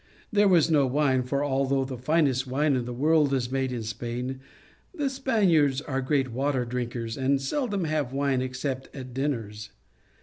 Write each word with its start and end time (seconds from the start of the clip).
There 0.31 0.47
was 0.47 0.71
no 0.71 0.87
wine, 0.87 1.21
for 1.21 1.43
although 1.45 1.85
the 1.85 1.95
finest 1.95 2.47
wine 2.47 2.75
in 2.75 2.85
the 2.85 2.91
world 2.91 3.35
is 3.35 3.51
made 3.51 3.71
in 3.71 3.83
Spain, 3.83 4.39
the 4.95 5.11
Spaniards 5.11 5.79
are 5.79 6.01
great 6.01 6.31
water 6.31 6.65
drinkers, 6.65 7.17
and 7.17 7.39
seldom 7.39 7.83
have 7.83 8.11
wine 8.11 8.41
except 8.41 8.89
at 8.95 9.13
din 9.13 9.33
ners. 9.33 9.69